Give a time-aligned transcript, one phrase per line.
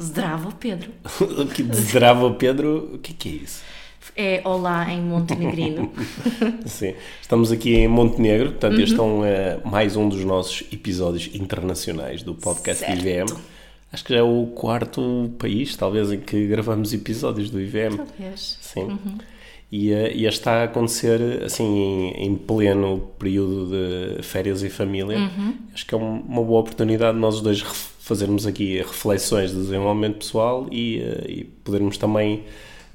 [0.00, 0.90] Zdravo, Pedro.
[1.54, 3.62] Que Zdravo Pedro, o que é, que é isso?
[4.16, 5.90] É olá em montenegrino.
[6.66, 9.24] Sim, estamos aqui em Montenegro, portanto, este é um, uh,
[9.68, 13.00] mais um dos nossos episódios internacionais do podcast Certo.
[13.04, 13.26] IVM.
[13.92, 17.96] Acho que já é o quarto país, talvez, em que gravamos episódios do IVM.
[17.96, 18.58] Talvez.
[18.60, 18.98] Sim.
[19.72, 23.70] E, uh, e este está a acontecer assim em, em pleno período
[24.16, 25.18] de férias e família.
[25.72, 27.62] Acho que é um- uma boa oportunidade de nós dois
[28.04, 32.44] fazermos aqui reflexões de desenvolvimento pessoal e, uh, e podermos também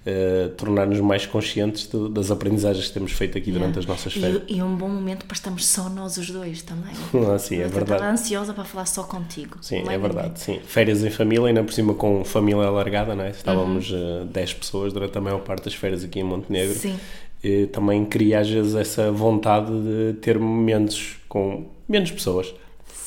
[0.06, 4.44] uh, tornar-nos mais conscientes das aprendizagens que temos feito aqui durante as nossas férias.
[4.48, 6.94] E, e um bom momento para estarmos só nós os dois também.
[7.28, 7.94] Ah, sim, é Eu verdade.
[7.94, 9.58] estava ansiosa para falar só contigo.
[9.62, 10.60] Sim, é verdade, sim.
[10.64, 13.32] Férias em família, ainda por cima com família alargada, não é?
[13.32, 16.76] Estávamos uh, 10 pessoas durante a maior parte das férias aqui em Montenegro.
[16.76, 16.96] Sim.
[17.44, 22.54] E também cria às vezes essa vontade de ter momentos com menos pessoas.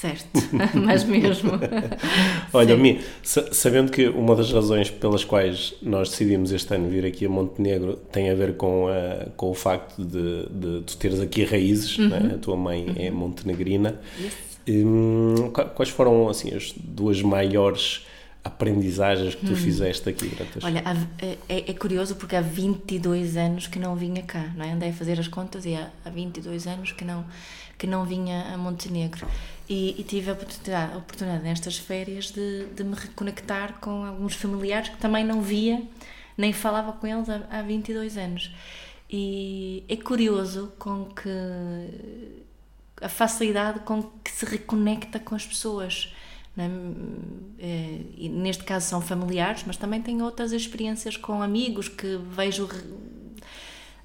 [0.02, 0.26] Certo,
[0.74, 1.52] mas mesmo.
[2.52, 2.76] Olha.
[2.76, 7.26] Mi, sa- sabendo que uma das razões pelas quais nós decidimos este ano vir aqui
[7.26, 11.44] a Montenegro tem a ver com, a- com o facto de, de tu teres aqui
[11.44, 12.08] raízes, Uhum.
[12.08, 12.32] né?
[12.34, 14.00] a tua mãe é montenegrina.
[14.68, 18.04] Hum, qua- quais foram assim, as duas maiores
[18.44, 20.66] aprendizagens que tu fizeste aqui durante as Hum.
[20.66, 20.96] Olha, há-
[21.48, 24.72] é, é curioso porque há 22 anos que não vinha cá, não é?
[24.72, 27.24] Andei a fazer as contas e há, há 22 anos que não,
[27.82, 29.26] que não vinha a Montenegro.
[29.68, 34.36] E, e tive a oportunidade, a oportunidade nestas férias de, de me reconectar com alguns
[34.36, 35.82] familiares que também não via,
[36.38, 38.54] nem falava com eles há, há 22 anos.
[39.10, 41.28] E é curioso com que
[43.00, 46.14] a facilidade com que se reconecta com as pessoas.
[46.56, 46.64] não
[47.58, 48.28] é?
[48.28, 52.68] Neste caso são familiares, mas também tenho outras experiências com amigos que vejo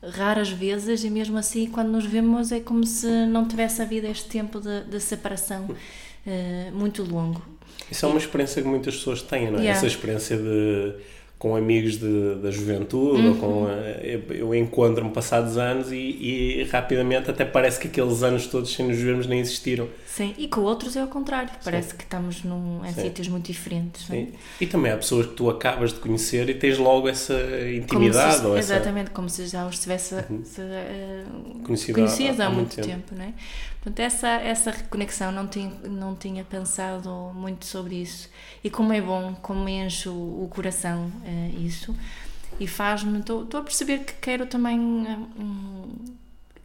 [0.02, 4.30] raras vezes e mesmo assim quando nos vemos é como se não tivesse havido este
[4.30, 5.68] tempo de, de separação
[6.25, 7.41] eh, muito longo.
[7.90, 9.63] Isso é uma experiência que muitas pessoas têm, não é?
[9.63, 9.78] Yeah.
[9.78, 10.94] Essa experiência de
[11.40, 13.40] com amigos de, da juventude ou Uhum.
[13.40, 15.96] com eh, eu, eu encontro-me passados anos e,
[16.62, 19.88] e rapidamente até parece que aqueles anos todos sem nos vermos nem existiram.
[20.08, 23.02] Sim, e com outros é ao contrário, parece que estamos num, em Sim.
[23.03, 24.09] sítios muito diferentes.
[24.09, 24.14] é?
[24.16, 24.28] Sim.
[24.59, 28.38] E também há pessoas que tu acabas de conhecer e tens logo essa Como intimidade
[28.40, 28.78] se, ou essa Uhum.
[28.80, 31.24] exatamente, como se já os tivesse se, eh,
[31.64, 33.34] Conhecido há- conhecias há, há muito muito tempo, não é?
[33.88, 38.30] Portanto, essa, essa reconexão não tinha, não tinha pensado muito sobre isso.
[38.62, 41.96] E como é bom, como enche o, coração eh, isso.
[42.59, 43.20] E faz-me.
[43.20, 45.08] Estou a perceber que quero também.
[45.08, 45.18] eh,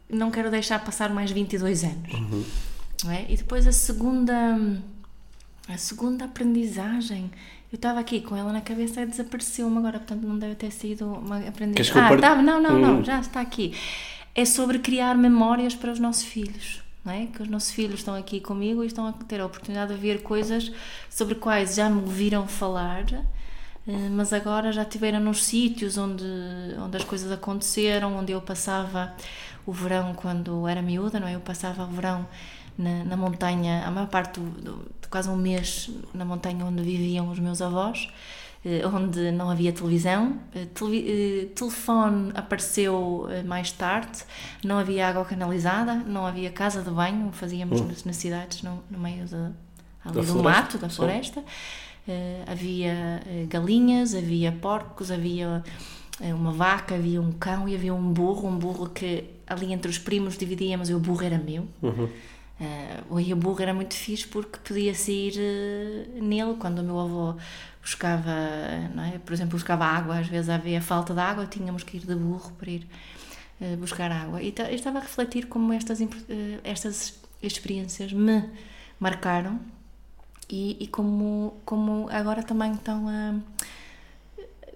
[0.09, 2.13] não quero deixar passar mais 22 anos.
[2.13, 2.43] Uhum.
[3.09, 3.25] É?
[3.31, 4.33] E depois a segunda.
[5.69, 7.31] A segunda aprendizagem.
[7.71, 11.05] Eu estava aqui com ela na cabeça e desapareceu-me agora, portanto não deve ter sido
[11.07, 12.01] uma aprendizagem.
[12.01, 12.81] Ah, tá, não, não, Hum.
[12.81, 13.73] não, já está aqui.
[14.35, 16.82] É sobre criar memórias para os nossos filhos.
[17.03, 17.25] Não é?
[17.27, 20.21] Que os nossos filhos estão aqui comigo e estão a ter a oportunidade de ver
[20.23, 20.71] coisas
[21.09, 23.05] sobre quais já me ouviram falar,
[23.87, 26.23] eh, mas agora já estiveram nos sítios onde,
[26.79, 29.13] onde as coisas aconteceram, onde eu passava
[29.65, 31.35] o verão quando era miúda, não é?
[31.35, 32.25] Eu passava o verão
[32.77, 36.81] na, na montanha, a maior parte do, do- de quase um mês na montanha onde
[36.83, 38.07] viviam os meus avós,
[38.93, 40.37] onde não havia televisão.
[40.55, 44.23] Eh, eh, telefone apareceu eh, mais tarde,
[44.63, 49.25] não havia água canalizada, não havia casa de banho, fazíamos as necessidades no, no meio
[49.25, 51.43] de, ali Da do floresta, mato, da floresta.
[52.07, 55.63] Eh, havia eh, galinhas, havia porcos, havia
[56.21, 59.89] eh, uma vaca, havia um cão e havia um burro, um burro que ali entre
[59.89, 61.67] os primos dividíamos e o burro era meu.
[61.81, 62.09] Uhum.
[62.59, 66.99] Uh, e o burro era muito fixe porque podia-se ir eh, nele quando o meu
[66.99, 67.35] avô
[67.83, 68.31] buscava,
[68.95, 69.19] não é?
[69.19, 72.51] por exemplo, buscava água, às vezes havia falta de água, tínhamos que ir de burro
[72.57, 72.87] para ir
[73.59, 74.41] eh, buscar água.
[74.41, 76.07] E eu estava a refletir como estas, eh,
[76.63, 78.49] estas experiências me
[78.99, 79.59] marcaram
[80.49, 83.35] e, e como, como agora também estão a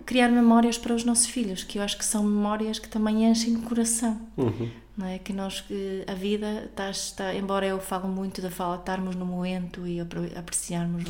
[0.06, 3.56] criar memórias para os nossos filhos, que eu acho que são memórias que também enchem
[3.56, 4.70] o coração Uhum.
[4.96, 5.18] não é?
[5.20, 5.64] Que nós,
[6.08, 11.04] a vida está, está, embora eu falo muito de falar, estarmos no momento e apreciarmos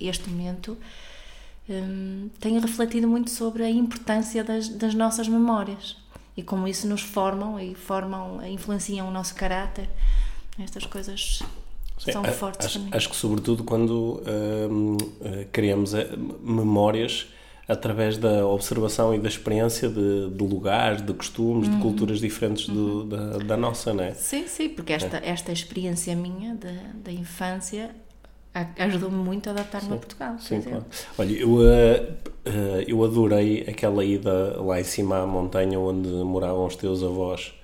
[0.00, 0.76] este momento,
[1.68, 5.96] hum, tenho refletido muito sobre a importância das, das nossas memórias
[6.36, 9.88] e como isso nos formam e formam, influenciam o nosso caráter.
[10.62, 11.42] Estas coisas
[11.98, 12.94] Sim, são a- fortes acho, também.
[12.96, 14.22] acho que sobretudo quando
[14.70, 16.10] hum, eh, criamos eh,
[16.42, 17.26] memórias
[17.68, 23.04] através da observação e da experiência de, de lugares, de costumes, de culturas diferentes do,
[23.04, 24.12] da, da nossa, não é?
[24.14, 26.72] Sim, sim, porque esta, esta experiência minha da,
[27.04, 27.94] da infância
[28.78, 30.36] ajudou-me muito a adaptar-me a Portugal.
[30.38, 30.84] Sim, claro.
[31.18, 36.76] Olha, eu, uh, eu adorei aquela ida lá em cima à montanha onde moravam os
[36.76, 37.54] teus avós,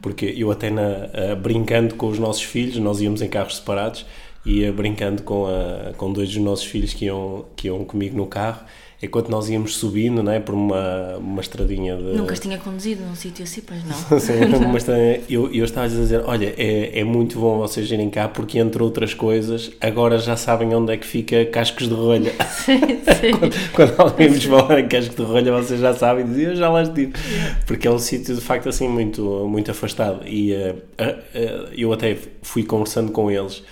[0.00, 4.06] porque eu até na, uh, brincando com os nossos filhos, nós íamos em carros separados,
[4.44, 8.26] ia brincando com, a, com dois dos nossos filhos que iam, que iam comigo no
[8.26, 8.64] carro,
[9.06, 12.02] enquanto nós íamos subindo, não é, por uma, uma estradinha de...
[12.16, 13.96] Nunca tinha conduzido num sítio assim, pois não.
[14.20, 18.10] Sim, uma estranha- eu, eu estava a dizer, olha, é, é muito bom vocês irem
[18.10, 22.32] cá porque, entre outras coisas, agora já sabem onde é que fica Cascos de Rolha.
[22.64, 23.70] sim, sim.
[23.74, 26.82] Quando alguém vos falar em Cascos de Rolha, vocês já sabem, dizem, eu já lá
[26.82, 27.12] estive.
[27.66, 30.26] Porque é um sítio, de facto, assim, muito, muito afastado.
[30.26, 33.62] E eh, eh, eh, eu até fui conversando com eles,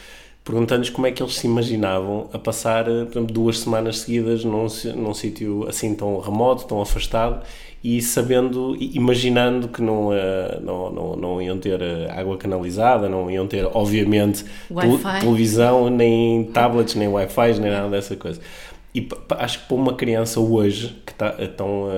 [0.44, 4.44] perguntando-lhes como é que eles se imaginavam a passar, eh, por exemplo, duas semanas seguidas
[4.44, 7.43] num, num sítio assim tão remoto, tão afastado,
[7.82, 13.31] e sabendo, imaginando que não, eh, não, não, não iam ter eh, água canalizada, não
[13.31, 14.44] iam ter, obviamente,
[15.20, 18.38] televisão, nem tablets, nem Wi-Fi, nem nada dessa coisa.
[18.94, 21.88] E acho que para uma criança hoje, que está tão,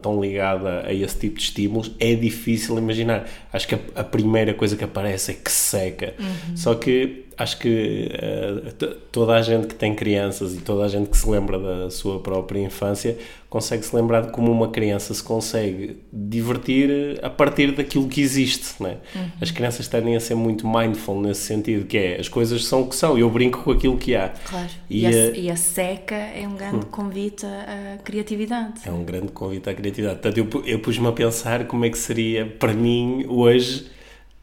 [0.00, 3.28] tão ligada a esse tipo de estímulos, é difícil imaginar.
[3.52, 6.14] Acho que a, a primeira coisa que aparece é que seca.
[6.54, 8.72] Só que acho que eh,
[9.10, 12.20] toda a gente que tem crianças e toda a gente que se lembra da sua
[12.20, 13.16] própria infância
[13.48, 18.82] consegue se lembrar de como uma criança se consegue divertir a partir daquilo que existe.
[18.82, 18.96] Né?
[19.40, 22.88] As crianças tendem a ser muito mindful nesse sentido, que é as coisas são o
[22.88, 24.30] que são, eu brinco com aquilo que há.
[24.30, 24.68] Claro.
[24.90, 28.80] E, E, a, eh, e a seca é um grande convite à criatividade.
[28.84, 30.20] É um grande convite à criatividade.
[30.20, 33.93] Portanto, eu, eu pus-me a pensar como é que seria para mim hoje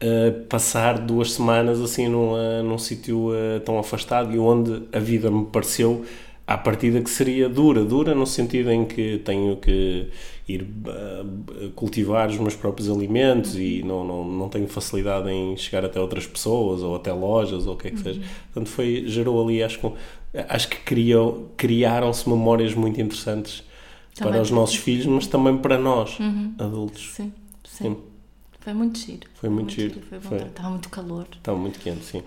[0.02, 4.98] uh, passar duas semanas assim num, uh, num sítio uh, tão afastado e onde a
[4.98, 6.04] vida me pareceu
[6.46, 10.08] à partida que seria dura, dura no sentido em que tenho que
[10.48, 15.84] ir uh, cultivar os meus próprios alimentos e não, não, não tenho facilidade em chegar
[15.84, 18.20] até outras pessoas ou até lojas ou o que é que seja.
[18.52, 19.92] Portanto, foi, gerou ali, acho que,
[20.48, 23.62] acho que criou, criaram-se memórias muito interessantes
[24.14, 24.32] Também.
[24.32, 26.18] para os nossos filhos, mas também para nós,
[26.58, 27.12] adultos.
[27.14, 27.32] Sim,
[27.64, 27.84] sim.
[27.84, 28.11] Sim.
[28.62, 29.26] Foi muito giro.
[29.34, 29.94] Foi muito giro.
[30.08, 30.28] Foi bom.
[30.28, 30.38] Foi.
[30.38, 31.26] Estava muito calor.
[31.36, 32.22] Estava muito quente, sim.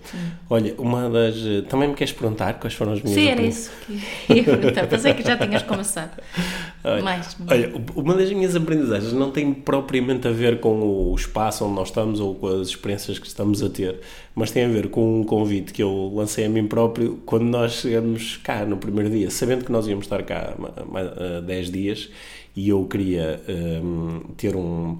[0.50, 1.34] Olha, uma das.
[1.36, 4.86] eh, Também me queres perguntar quais foram as minhas Sim, era isso que ia perguntar.
[4.86, 6.20] Pensei que já tinhas começado.
[6.84, 7.36] Olha, Mais.
[7.48, 10.78] Olha, uma das minhas aprendizagens não tem propriamente a ver com
[11.10, 14.00] o espaço onde nós estamos ou com as experiências que estamos a ter,
[14.34, 17.72] mas tem a ver com um convite que eu lancei a mim próprio quando nós
[17.80, 20.54] chegamos cá no primeiro dia, sabendo que nós íamos estar cá
[20.94, 22.10] há 10 dias
[22.54, 23.40] e eu queria
[23.82, 24.98] hum, ter um.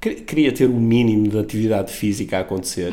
[0.00, 2.92] Que- Queria ter o mínimo de atividade física a acontecer.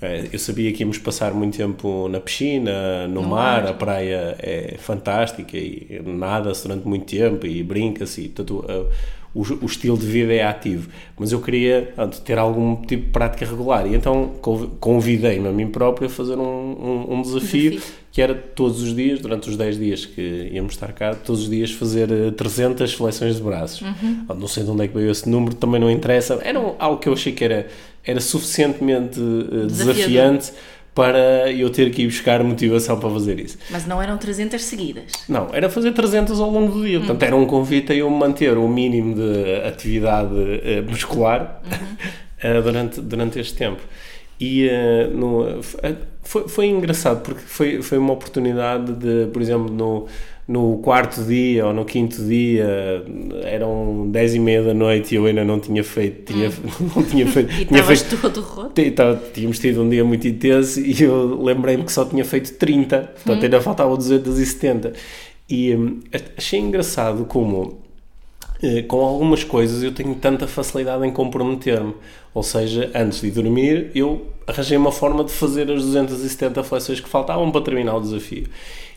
[0.00, 3.70] Eh, Eu sabia que íamos passar muito tempo na piscina, no, No mar, mar.
[3.70, 8.86] a praia é fantástica e nada-se durante muito tempo e brinca-se e portanto, uh,
[9.34, 10.88] o, o estilo de vida é ativo.
[11.18, 11.92] Mas eu queria
[12.24, 16.36] ter algum tipo de prática regular e então conv- convidei-me a mim próprio a fazer
[16.36, 17.94] um, um, um desafio, Desafio.
[18.10, 21.50] que era todos os dias, durante os 10 dias que íamos estar cá, todos os
[21.50, 23.82] dias fazer eh, 300 flexões de braços.
[24.28, 26.38] Ah, Não sei de onde é que veio esse número, também não interessa.
[26.42, 27.66] Era algo que eu achei que era,
[28.04, 29.94] era suficientemente eh, Desafiador.
[29.94, 30.52] desafiante
[30.98, 33.56] para eu ter que ir buscar motivação para fazer isso.
[33.70, 35.12] Mas não eram 300 seguidas.
[35.28, 36.98] Não, era fazer 300 ao longo do dia.
[36.98, 40.34] Portanto, era um convite a eu manter o mínimo de atividade
[40.64, 41.62] eh, muscular
[42.42, 43.80] eh, durante, durante este tempo.
[44.40, 45.60] E eh, no,
[46.24, 50.08] foi, foi engraçado porque foi, foi uma oportunidade de, por exemplo, no,
[50.48, 53.04] no quarto dia ou no quinto dia,
[53.44, 56.50] eram 10 e meia da noite e eu ainda não tinha feito, tinha,
[56.96, 58.72] não tinha feito, E tinha feito todo roto.
[59.34, 63.44] Tínhamos tido um dia muito intenso e eu lembrei-me que só tinha feito 30, portanto
[63.44, 64.94] ainda faltavam 270.
[65.50, 66.00] E hum,
[66.36, 67.80] achei engraçado como,
[68.88, 71.94] com algumas coisas, eu tenho tanta facilidade em comprometer-me.
[72.34, 77.08] Ou seja, antes de dormir, eu arranjei uma forma de fazer as 270 flexões que
[77.08, 78.46] faltavam para terminar o desafio.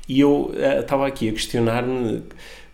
[0.07, 2.23] E eu eh, estava aqui a questionar-me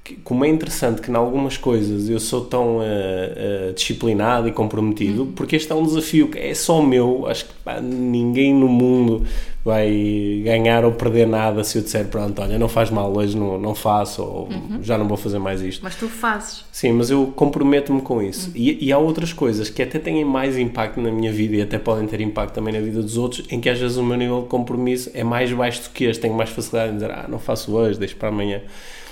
[0.03, 4.51] que- como é interessante que em algumas coisas eu sou tão eh, eh, disciplinado e
[4.51, 8.67] comprometido, porque este é um desafio que é só meu, acho que pá, ninguém no
[8.67, 9.25] mundo
[9.67, 13.59] vai ganhar ou perder nada se eu disser, pronto, olha, não faz mal, hoje não,
[13.59, 14.47] não faço, ou
[14.81, 15.81] já não vou fazer mais isto.
[15.83, 16.63] Mas tu fazes.
[16.71, 18.49] Sim, mas eu comprometo-me com isso.
[18.55, 21.77] E, e há outras coisas que até têm mais impacto na minha vida e até
[21.77, 24.43] podem ter impacto também na vida dos outros, em que às vezes o meu nível
[24.43, 26.21] de compromisso é mais baixo do que este.
[26.21, 28.61] Tenho mais facilidade em dizer, ah, não faço hoje, deixo para amanhã.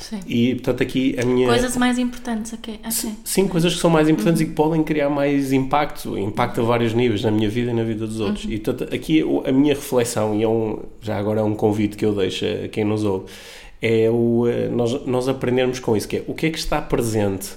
[0.10, 0.20] Sim.
[0.28, 1.48] E portanto aqui a minha.
[1.48, 2.80] Coisas mais importantes aqui.
[2.84, 3.16] assim.
[3.24, 6.94] Sim, coisas que são mais importantes e que podem criar mais impacto, impacto a vários
[6.94, 8.46] níveis na minha vida e na vida dos outros.
[8.46, 12.06] E portanto, aqui a minha reflexão, e é um, já agora é um convite que
[12.06, 13.26] eu deixo a quem nos ouve,
[13.82, 16.82] é o, eh, nós, nós aprendermos com isso, que é o que é que está
[16.82, 17.50] presente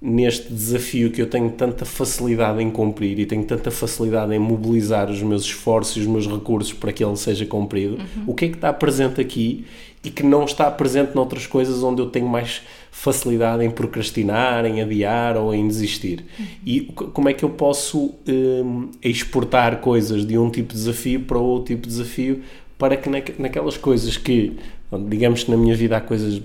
[0.00, 5.10] neste desafio que eu tenho tanta facilidade em cumprir e tenho tanta facilidade em mobilizar
[5.10, 8.24] os meus esforços e os meus recursos para que ele seja cumprido, uhum.
[8.26, 9.64] o que é que está presente aqui
[10.04, 14.82] e que não está presente noutras coisas onde eu tenho mais facilidade em procrastinar, em
[14.82, 16.24] adiar ou em desistir.
[16.38, 16.46] Uhum.
[16.64, 21.38] E como é que eu posso um, exportar coisas de um tipo de desafio para
[21.38, 22.42] outro tipo de desafio
[22.78, 23.08] para que
[23.38, 24.56] naquelas coisas que,
[25.08, 26.40] digamos que na minha vida há coisas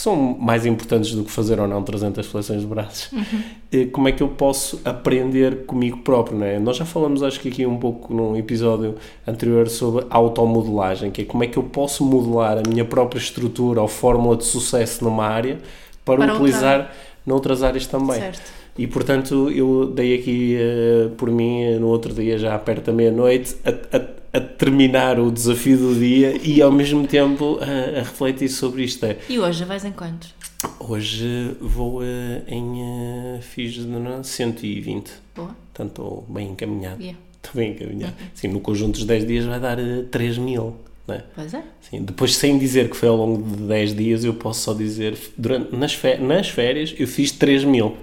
[0.00, 3.90] que são mais importantes do que fazer ou não 300 flexões de braços, uhum.
[3.90, 6.58] como é que eu posso aprender comigo próprio, não é?
[6.58, 8.94] Nós já falamos, acho que aqui um pouco num episódio
[9.26, 13.82] anterior sobre automodelagem, que é como é que eu posso modelar a minha própria estrutura
[13.82, 15.58] ou fórmula de sucesso numa área
[16.02, 16.92] para, para utilizar outra.
[17.26, 18.20] noutras áreas também.
[18.20, 18.52] Certo.
[18.78, 23.54] E portanto eu dei aqui uh, por mim no outro dia, já perto da meia-noite,
[23.66, 28.48] a, a a terminar o desafio do dia e ao mesmo tempo a, a refletir
[28.48, 29.06] sobre isto.
[29.28, 30.34] E hoje vais em quantos?
[30.78, 32.04] Hoje vou uh,
[32.46, 32.62] em.
[32.62, 33.86] Uh, fiz de
[34.22, 35.10] 120.
[35.34, 35.48] Boa.
[35.72, 37.00] Portanto, estou bem encaminhado.
[37.00, 37.18] Yeah.
[37.42, 38.14] Estou bem encaminhado.
[38.20, 38.28] Uhum.
[38.34, 40.76] Sim, no conjunto dos 10 dias vai dar uh, 3 mil.
[41.08, 41.22] É?
[41.34, 41.64] Pois é.
[41.80, 45.16] Sim, depois, sem dizer que foi ao longo de 10 dias, eu posso só dizer.
[45.36, 47.96] Durante, nas, férias, nas férias eu fiz 3 mil.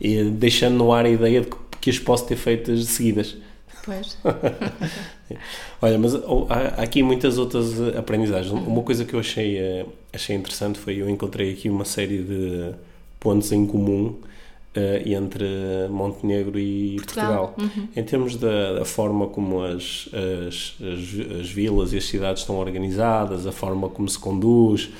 [0.00, 3.36] E, deixando no ar a ideia de que, que as posso ter feitas seguidas.
[3.84, 4.18] Pois.
[5.80, 8.52] Olha, mas oh, há, aqui muitas outras eh, aprendizagens.
[8.52, 12.72] Uma coisa que eu achei, eh, achei interessante foi eu encontrei aqui uma série de
[13.18, 14.16] pontos em comum
[14.76, 15.44] uh, entre
[15.90, 17.48] Montenegro e Portugal.
[17.48, 17.70] Portugal.
[17.76, 17.88] Uhum.
[17.94, 20.08] Em termos da, da, forma como as,
[20.48, 24.90] as, as, as, vilas e as cidades estão organizadas, a forma como se conduz,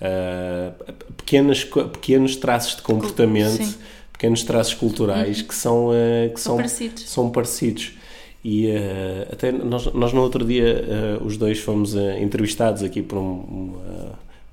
[0.00, 3.64] uh, pequenas, pequenos traços de comportamento.
[3.64, 3.74] Sim
[4.20, 5.46] pequenos traços culturais uhum.
[5.46, 7.08] que são uh, que são, são parecidos.
[7.08, 7.92] São parecidos.
[8.42, 13.02] E uh, até nós, nós no outro dia uh, os dois fomos uh, entrevistados aqui
[13.02, 13.74] por um,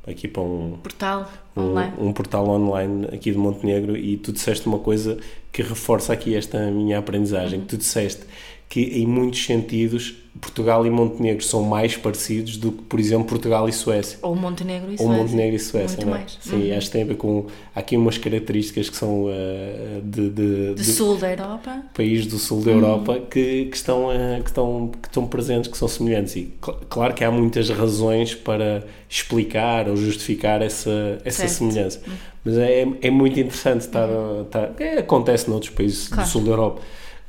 [0.06, 1.94] aqui para um portal um, online.
[1.98, 5.17] um portal online aqui de Montenegro e tu disseste uma coisa
[5.51, 7.60] que reforça aqui esta minha aprendizagem.
[7.60, 7.65] Uhum.
[7.65, 8.24] Tu disseste
[8.69, 13.67] que em muitos sentidos Portugal e Montenegro são mais parecidos do que, por exemplo, Portugal
[13.67, 14.19] e Suécia.
[14.21, 15.05] Ou Montenegro e Suécia.
[15.05, 16.19] Ou Montenegro e Suécia, Muito não é?
[16.19, 16.38] mais.
[16.39, 16.77] Sim, uhum.
[16.77, 17.45] acho que tem a ver com.
[17.75, 21.83] Há aqui umas características que são uh, de, de, de, sul da Europa.
[21.93, 23.25] Países do sul da Europa uhum.
[23.25, 26.36] que, que, estão, uh, que, estão, que estão presentes, que são semelhantes.
[26.36, 32.01] E cl claro que há muitas razões para explicar ou justificar essa, essa semelhança.
[32.05, 32.13] Uhum.
[32.45, 34.07] Mas é, é muito interessante estar.
[34.07, 34.43] Uhum.
[34.43, 36.24] estar é, acontece noutros países claro.
[36.24, 36.81] do sul da Europa.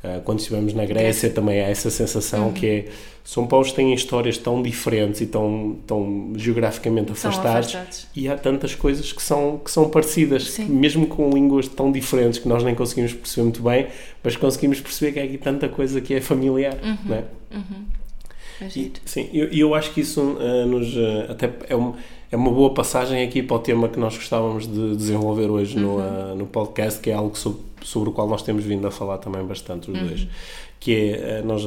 [0.02, 2.52] Uh, quando estivemos na Grécia também há essa sensação uhum.
[2.52, 2.84] que é
[3.28, 8.74] são povos têm histórias tão diferentes e tão, tão geograficamente afastados, afastados, e há tantas
[8.74, 13.12] coisas que são, que são parecidas, mesmo com línguas tão diferentes que nós nem conseguimos
[13.12, 13.88] perceber muito bem,
[14.24, 17.14] mas conseguimos perceber que há aqui tanta coisa que é familiar, uhum.
[17.14, 17.24] é?
[17.54, 17.84] Uhum.
[18.74, 21.92] E, sim, eu, eu acho que isso uh, nos uh, até é, um,
[22.30, 25.82] é uma boa passagem aqui para o tema que nós gostávamos de desenvolver hoje uhum.
[25.82, 28.90] no, uh, no podcast, que é algo sobre, sobre o qual nós temos vindo a
[28.90, 30.06] falar também bastante os uhum.
[30.06, 30.26] dois,
[30.78, 31.62] que é nós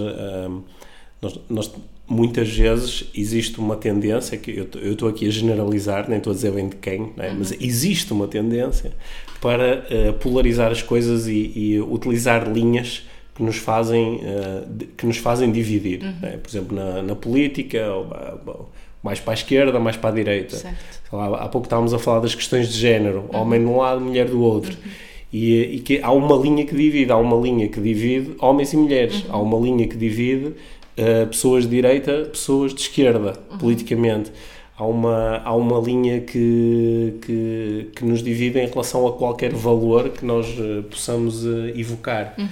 [1.22, 1.72] nós, nós,
[2.08, 6.52] muitas vezes existe uma tendência, que eu estou aqui a generalizar, nem estou a dizer
[6.52, 7.30] bem de quem, é?
[7.30, 7.36] uhum.
[7.38, 8.92] mas existe uma tendência
[9.40, 15.18] para uh, polarizar as coisas e, e, utilizar linhas que nos fazem, uh, que nos
[15.18, 16.02] fazem dividir.
[16.02, 16.14] Uhum.
[16.24, 16.38] É?
[16.38, 18.70] Por exemplo, na, na política, ou,
[19.04, 20.76] mais para a esquerda, mais para a direita.
[21.12, 23.42] Lá, há pouco estávamos a falar das questões de género, uhum.
[23.42, 24.72] homem de um lado, mulher do outro.
[24.72, 24.92] Uhum.
[25.34, 28.78] E, e, que há uma linha que divide, há uma linha que divide homens e
[28.78, 29.30] mulheres, uhum.
[29.30, 33.58] há uma linha que divide uh, pessoas de direita, pessoas de esquerda, uhum.
[33.58, 34.32] politicamente.
[34.78, 40.10] Há uma, há uma linha que, que, que, nos divide em relação a qualquer valor
[40.10, 42.34] que nós uh, possamos uh, evocar.
[42.38, 42.48] Uhum.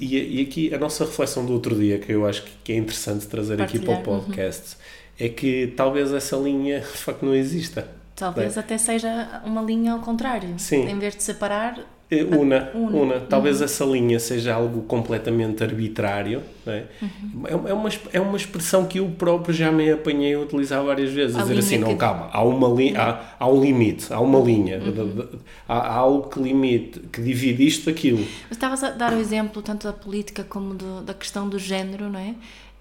[0.00, 3.26] E, e, aqui a nossa reflexão do outro dia, que eu acho que é interessante
[3.26, 3.84] trazer Partilhar.
[3.84, 4.80] aqui para o podcast, uhum.
[5.18, 7.88] É que talvez essa linha de facto não exista.
[8.14, 8.60] Talvez é?
[8.60, 10.54] até seja uma linha ao contrário.
[10.58, 10.88] Sim.
[10.88, 13.20] Em vez de separar, eh, una, una, una.
[13.20, 13.64] Talvez uhum.
[13.64, 16.42] essa linha seja algo completamente arbitrário.
[16.64, 16.84] É?
[17.02, 17.42] Uhum.
[17.46, 21.36] É, uma, é uma expressão que eu próprio já me apanhei a utilizar várias vezes.
[21.36, 21.96] A, dizer assim, não, que...
[21.96, 23.00] calma, há, uma li uhum.
[23.00, 25.28] há, há um limite, há uma linha, uhum.
[25.68, 28.24] há, há, algo que limite, que divide isto daquilo.
[28.42, 32.08] Mas estavas a dar o exemplo tanto da política como do, da questão do género,
[32.08, 32.34] não é?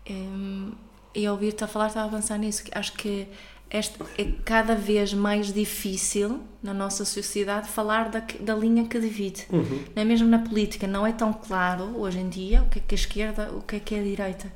[0.08, 0.72] Ehm,
[1.16, 2.64] e ao ouvir-te a falar, estava a pensar nisso.
[2.74, 3.28] Acho que
[3.70, 9.46] esta, é cada vez mais difícil na nossa sociedade falar da, da linha que divide.
[9.52, 9.84] Uhum.
[9.96, 12.96] É mesmo na política, não é tão claro hoje em dia o que é que
[12.96, 14.52] é a esquerda, o que é que é a direita.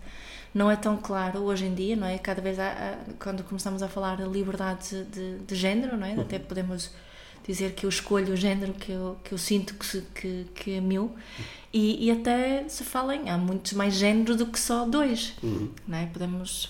[0.53, 2.17] Não é tão claro hoje em dia, não é?
[2.17, 6.13] Cada vez, há, quando começamos a falar de liberdade de, de género, não é?
[6.13, 6.21] Uhum.
[6.21, 6.91] Até podemos
[7.51, 10.82] dizer que eu escolho o género que eu, que eu sinto que, que, que é
[10.82, 11.15] meu.
[11.74, 15.70] E, e até se fala em há muitos mais géneros do que só dois, uhum.
[15.88, 16.06] não é?
[16.06, 16.70] Podemos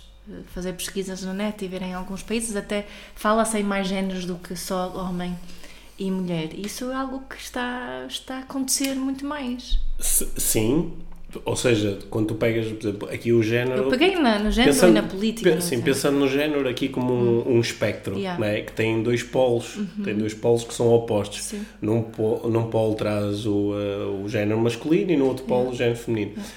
[0.54, 4.36] fazer pesquisas na net e ver em alguns países, até fala-se em mais géneros do
[4.36, 5.38] que só homem
[5.98, 6.58] e mulher.
[6.58, 9.80] Isso é algo que está, está a acontecer muito mais.
[10.00, 10.94] Sim,
[11.46, 13.84] ou seja, quando tu pegas, por exemplo, aqui o género.
[13.84, 15.62] Eu peguei na, no género pensando, e na política.
[15.62, 17.58] sim, pensando no género aqui como um, hum.
[17.58, 18.40] um espectro, yeah.
[18.40, 20.04] né, que tem dois polos, uhum.
[20.04, 21.44] tem dois polos que são opostos.
[21.44, 21.66] Sim.
[21.82, 25.76] Num, polo, num polo traz o, uh, o género masculino e no outro polo yeah.
[25.76, 26.32] o género feminino.
[26.32, 26.52] Yeah.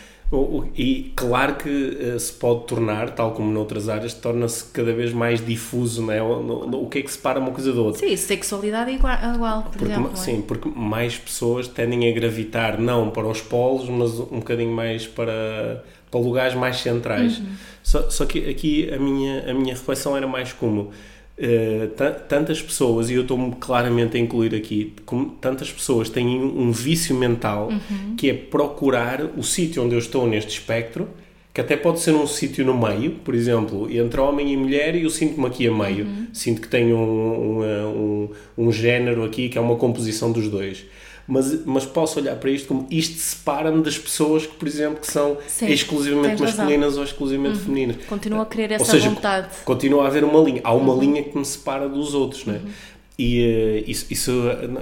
[0.74, 5.44] E claro que uh, se pode tornar, tal como noutras áreas, torna-se cada vez mais
[5.44, 6.22] difuso né?
[6.22, 8.00] o, no, o que é que separa uma coisa da outra.
[8.00, 10.10] Sim, sexualidade é igual, é igual por porque, exemplo.
[10.12, 10.16] É?
[10.16, 15.06] Sim, porque mais pessoas tendem a gravitar não para os polos, mas um bocadinho mais
[15.06, 17.38] para, para lugares mais centrais.
[17.38, 17.46] Uhum.
[17.82, 20.92] Só, só que aqui a minha, a minha reflexão era mais como
[21.38, 21.88] Uh,
[22.28, 27.16] tantas pessoas, e eu estou-me claramente a incluir aqui, como tantas pessoas têm um vício
[27.16, 28.14] mental uhum.
[28.16, 31.08] que é procurar o sítio onde eu estou neste espectro,
[31.52, 35.02] que até pode ser um sítio no meio, por exemplo, entre homem e mulher, e
[35.02, 36.06] eu sinto-me aqui a meio.
[36.06, 36.26] Uhum.
[36.32, 40.86] Sinto que tenho um, um, um, um género aqui que é uma composição dos dois
[41.26, 45.10] mas, mas posso olhar para isto como isto separa-me das pessoas que, por exemplo, que
[45.10, 47.64] são Sim, exclusivamente masculinas ou exclusivamente uhum.
[47.64, 47.96] femininas.
[48.06, 49.48] Continuo a querer essa ou seja, vontade.
[49.64, 50.60] Continua a haver uma linha.
[50.64, 51.00] Há uma uhum.
[51.00, 52.58] linha que me separa dos outros, não é?
[52.58, 52.70] Uhum.
[53.18, 54.32] E uh, isso, isso,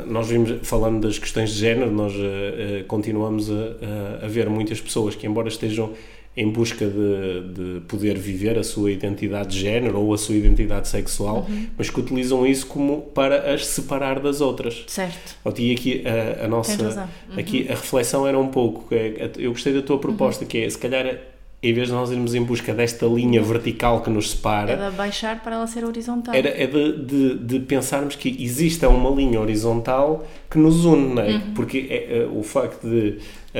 [0.06, 4.80] nós vimos, falando das questões de género, nós uh, uh, continuamos a, a, ver muitas
[4.80, 5.92] pessoas que, embora estejam
[6.40, 10.88] em busca de, de, poder viver a sua identidade de género ou a sua identidade
[10.88, 11.66] sexual, uhum.
[11.76, 14.84] mas que utilizam isso como para as separar das outras.
[14.86, 15.36] Certo.
[15.58, 17.38] E aqui a, a nossa uhum.
[17.38, 20.48] aqui a reflexão era um pouco, é, eu gostei da tua proposta, uhum.
[20.48, 21.18] que é se calhar
[21.62, 24.72] em vez de nós irmos em busca desta linha vertical que nos separa.
[24.72, 26.34] É de baixar para ela ser horizontal.
[26.34, 31.22] Era, é de, de, de pensarmos que existe uma linha horizontal que nos une, não
[31.22, 31.32] é?
[31.32, 31.54] Uhum.
[31.54, 33.18] Porque é, é, o facto de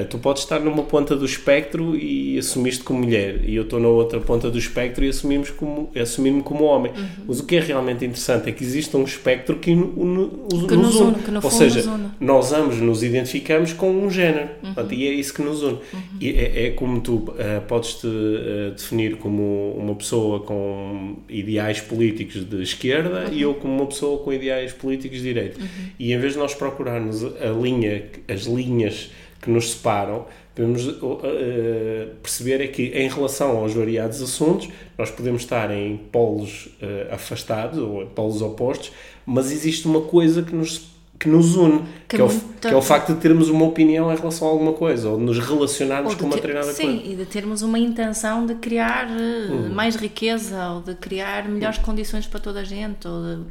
[0.09, 3.88] tu podes estar numa ponta do espectro e assumiste como mulher, e eu estou na
[3.88, 6.92] outra ponta do espectro e assumimos como, assumir-me como homem.
[6.92, 7.09] Uhum.
[7.26, 10.76] Mas o que é realmente interessante é que existe um espectro que, no, no, que
[10.76, 11.16] nos, une.
[11.26, 11.38] une.
[11.42, 11.82] Ou seja,
[12.20, 14.75] nós ambos nos identificamos com um género, uhum.
[14.75, 15.79] Portanto, e é isso que nos une.
[15.92, 16.00] Uhum.
[16.20, 17.35] E é, é, como tu uh,
[17.66, 23.87] podes-te uh, definir como uma pessoa com ideais políticos de esquerda e eu como uma
[23.87, 25.61] pessoa com ideais políticos de direita.
[25.61, 25.66] Uhum.
[25.98, 32.14] E em vez de nós procurarmos a linha, as linhas que nos separam, podemos uh,
[32.22, 37.79] perceber é que em relação aos variados assuntos nós podemos estar em polos uh, afastados
[37.79, 38.92] ou em polos opostos,
[39.24, 42.74] mas existe uma coisa que nos que nos une, que, que, é o, que, é
[42.74, 46.14] o, facto de termos uma opinião em relação a alguma coisa, ou de nos relacionarmos
[46.14, 46.98] com uma determinada sim, coisa.
[47.03, 49.68] Sim, e de termos uma intenção de criar hum.
[49.68, 51.83] mais riqueza, ou de criar melhores hum.
[51.83, 53.42] condições para toda a gente, ou de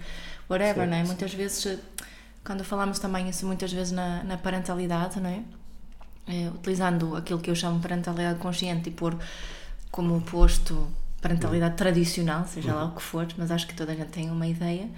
[0.50, 1.02] whatever, sim, não é?
[1.02, 1.08] Sim.
[1.10, 1.80] Muitas vezes,
[2.44, 5.44] quando falamos também isso muitas vezes na, na parentalidade, não é?
[6.30, 9.18] É, utilizando aquilo que eu chamo de parentalidade consciente e pôr
[9.92, 10.88] como oposto
[11.22, 14.48] parentalidade tradicional, seja lá o que for, mas acho que toda a gente tem uma
[14.48, 14.90] ideia.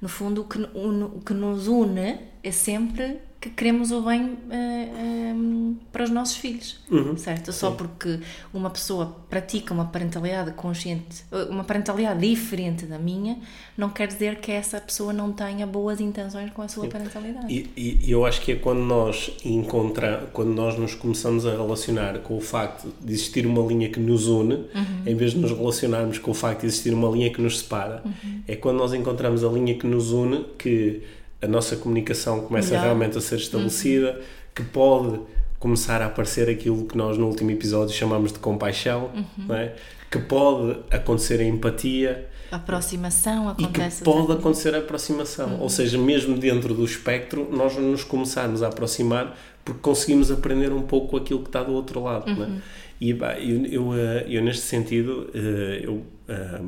[0.00, 4.24] No fundo, o que, o, o que nos une é sempre que queremos o bem
[4.24, 7.16] uh, eh, um, eh, para os nossos filhos, uhum.
[7.16, 7.52] certo?
[7.52, 7.76] Só Sim.
[7.76, 8.18] porque
[8.52, 13.38] uma pessoa pratica uma parentalidade consciente, eh, uma parentalidade diferente da minha,
[13.76, 16.90] não quer dizer que essa pessoa não tenha boas intenções com a sua Sim.
[16.90, 17.46] parentalidade.
[17.48, 22.18] E, e, eu acho que é quando nós encontramos, quando nós nos começamos a relacionar
[22.18, 25.02] com o facto de existir uma linha que nos une, uhum.
[25.06, 28.02] em vez de nos relacionarmos com o facto de existir uma linha que nos separa,
[28.04, 28.42] uhum.
[28.48, 31.02] é quando nós encontramos a linha que nos une que
[31.40, 34.22] a nossa comunicação começa realmente a ser estabelecida, uhum.
[34.54, 35.20] que pode
[35.58, 39.54] começar a aparecer aquilo que nós no último episódio chamamos de compaixão, uhum.
[39.54, 39.74] é?
[40.10, 42.28] que pode acontecer a empatia.
[42.50, 43.96] A aproximação acontece.
[43.96, 45.54] E que pode acontecer a aproximação.
[45.54, 45.60] Uhum.
[45.60, 50.82] Ou seja, mesmo dentro do espectro, nós nos começarmos a aproximar porque conseguimos aprender um
[50.82, 52.30] pouco aquilo que está do outro lado.
[52.30, 52.32] É?
[52.32, 52.60] Uhum.
[53.00, 56.60] E eu, eu, eh, eu, neste sentido, eh, eu eh,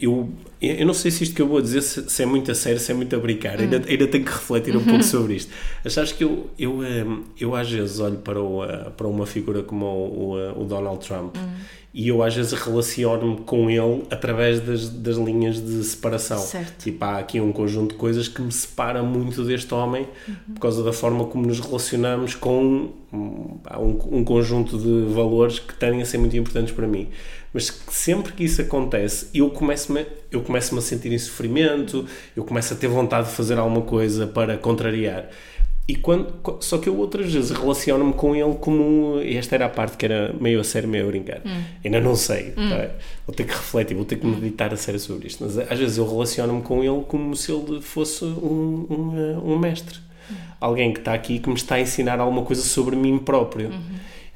[0.00, 0.28] eu,
[0.60, 2.80] eu não sei se isto que eu vou dizer se, se é muito a sério,
[2.80, 3.62] se é muito a brincar, hum.
[3.62, 5.52] ainda, ainda tenho que refletir um pouco sobre isto.
[5.84, 9.62] Achaste que eu, eu, hum, eu às vezes olho para, o, uh, para uma figura
[9.62, 11.48] como o, o, uh, o Donald Trump hum.
[11.94, 16.38] e eu às vezes relaciono-me com ele através das, das linhas de separação.
[16.38, 16.82] Certo.
[16.82, 20.54] Tipo, há aqui um conjunto de coisas que me separa muito deste homem uhum.
[20.54, 25.74] por causa da forma como nos relacionamos com um, um, um conjunto de valores que
[25.74, 27.08] tendem a ser muito importantes para mim
[27.52, 32.06] mas sempre que isso acontece, eu começo-me eu começo a sentir em sofrimento,
[32.36, 35.30] eu começo a ter vontade de fazer alguma coisa para contrariar.
[35.88, 39.20] E quando, só que eu outras vezes relaciono-me com ele como.
[39.20, 41.40] Esta era a parte que era meio a sério, meio a brincar.
[41.46, 41.62] Hum.
[41.82, 42.52] Ainda não sei.
[42.58, 42.68] Hum.
[42.68, 42.90] Tá?
[43.26, 45.42] Vou ter que refletir, vou ter que meditar a sério sobre isto.
[45.42, 49.98] Mas às vezes eu relaciono-me com ele como se ele fosse um, um, um mestre.
[50.30, 50.34] Hum.
[50.60, 53.70] Alguém que está aqui que me está a ensinar alguma coisa sobre mim próprio.
[53.70, 53.80] Uhum.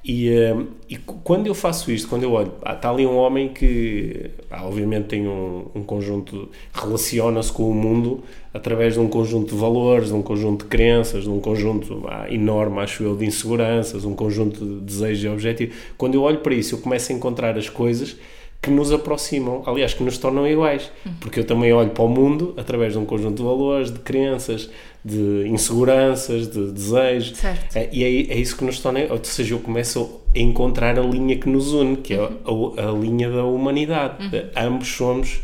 [0.04, 4.30] E, uh, e quando eu faço isto, quando eu olho, está ali um homem que
[4.50, 10.08] obviamente tem um, um conjunto, relaciona-se com o mundo através de um conjunto de valores,
[10.08, 14.14] de um conjunto de crenças, de um conjunto ah, enorme, acho eu, de inseguranças, um
[14.14, 15.76] conjunto de desejos e objetivos.
[15.96, 18.16] Quando eu olho para isso, eu começo a encontrar as coisas
[18.62, 20.90] que nos aproximam, aliás, que nos tornam iguais.
[21.20, 24.70] Porque eu também olho para o mundo através de um conjunto de valores, de crenças,
[25.04, 27.36] de inseguranças, de desejos.
[27.38, 27.76] Certo.
[27.76, 29.00] É, e é, é isso que nos torna.
[29.10, 32.92] Ou seja, eu começo a encontrar a linha que nos une, que é a, a
[32.92, 34.16] linha da humanidade.
[34.56, 35.40] Ambos somos.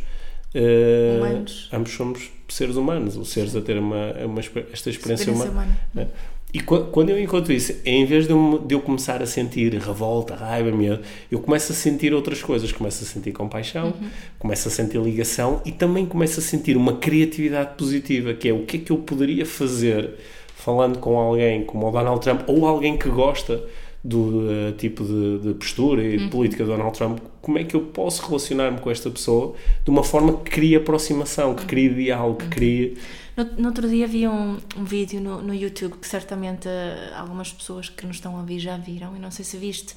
[0.54, 1.68] eh, Humanos.
[1.72, 5.76] ambos somos seres humanos, os seres a ter uma, uma, esta experiência, Experiência humana.
[5.92, 6.10] humana.
[6.52, 9.26] E qu- quando eu encontro isso, em vez de eu, me- de eu começar a
[9.26, 12.72] sentir revolta, raiva, medo, eu começo a sentir outras coisas.
[12.72, 13.92] Começo a sentir compaixão,
[14.38, 18.64] começo a sentir ligação e também começo a sentir uma criatividade positiva, que é o
[18.64, 20.14] que é que eu poderia fazer
[20.56, 23.62] falando com alguém como o Donald Trump ou alguém que gosta
[24.02, 27.74] do eh, tipo de, de postura e de política de Donald Trump, como é que
[27.74, 32.38] eu posso relacionar-me com esta pessoa de uma forma que crie aproximação, que crie diálogo,
[32.38, 32.98] que crie...
[33.36, 37.52] No, no outro dia vi um, um vídeo no, no YouTube que certamente eh, algumas
[37.52, 39.94] pessoas que nos estão a ouvir já viram, e não sei se viste,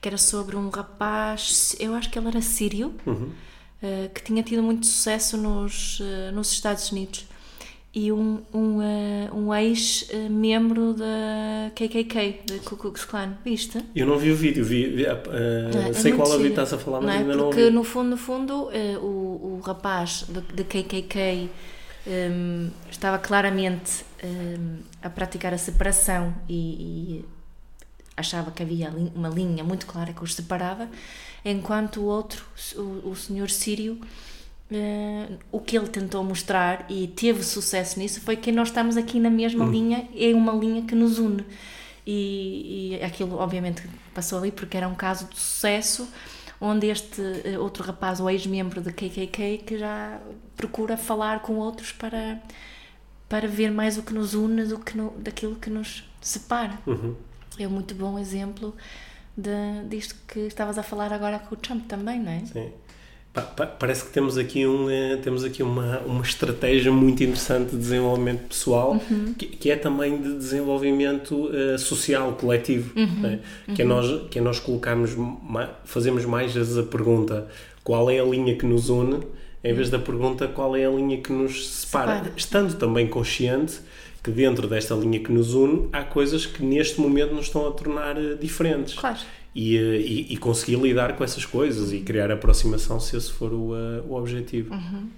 [0.00, 2.94] que era sobre um rapaz, eu acho que ele era sírio,
[3.82, 7.26] eh, que tinha tido muito sucesso nos, eh, nos Estados Unidos.
[7.94, 13.84] E um, um, eh, um ex-membro da KKK, da Ku Klux Klan, viste?
[13.94, 16.72] Eu não vi o vídeo, vi, vi, É, é sei qual é o vídeo estás
[16.72, 17.18] a falar, mas não é?
[17.18, 21.50] ainda não Porque no fundo, no fundo, eh, o, o rapaz da KKK
[22.06, 27.24] hum, estava claramente hum, a praticar a separação e, e
[28.16, 30.88] achava que havia uma linha muito clara que os separava,
[31.44, 32.44] enquanto o outro,
[32.76, 34.00] o, o senhor sírio,
[34.72, 39.20] eh, o que ele tentou mostrar e teve sucesso nisso foi que nós estamos aqui
[39.20, 41.44] na mesma linha, é uma linha que nos une.
[42.06, 43.82] E, e aquilo, obviamente,
[44.14, 46.08] passou ali porque era um caso de sucesso
[46.60, 50.20] onde este eh, outro rapaz, o ex-membro da KKK, que já
[50.56, 52.40] procura falar com outros para,
[53.28, 56.78] para ver mais o que nos une do que no, daquilo que nos separa.
[56.86, 57.16] Uhum.
[57.58, 58.74] É um muito bom exemplo
[59.36, 59.50] de,
[59.88, 62.44] disto que estavas a falar agora com o Trump também, não é?
[62.46, 62.72] Sim.
[63.32, 67.70] Pa- pa- Parece que temos aqui, um, eh, temos aqui uma, uma estratégia muito interessante
[67.70, 69.32] de desenvolvimento pessoal, Uhum.
[69.32, 72.92] que, que é também de desenvolvimento eh, social, coletivo.
[72.94, 73.20] Uhum.
[73.20, 73.40] né?
[73.74, 75.12] Que é nós, que é nós colocarmos,
[75.84, 77.48] fazemos mais vezes a pergunta
[77.82, 79.20] qual é a linha que nos une,
[79.64, 82.16] em vez da pergunta qual é a linha que nos separa.
[82.16, 82.32] Separa.
[82.36, 83.80] Estando também consciente
[84.22, 87.70] que dentro desta linha que nos une há coisas que neste momento nos estão a
[87.72, 89.18] tornar eh, diferentes Claro.
[89.54, 93.52] E, eh, e, e conseguir lidar com essas coisas e criar aproximação se esse for
[93.52, 94.74] o, eh, o objetivo.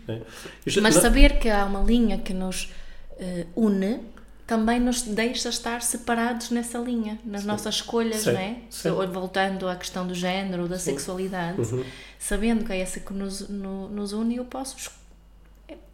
[0.09, 0.23] né?
[0.67, 2.73] Eu já- Mas não- saber que há uma linha que nos
[3.19, 4.01] eh, une
[4.47, 8.57] também nos deixa estar separados nessa linha, nas nossas escolhas, Sim, não é?
[8.69, 8.91] sim.
[9.13, 11.83] Voltando à questão do género, da sexualidade, Uhum.
[12.19, 14.77] sabendo que é essa que nos, no- nos une, eu posso.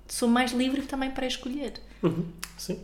[0.09, 1.75] Sou mais livre também para escolher.
[2.03, 2.25] Uhum,
[2.57, 2.79] Sim.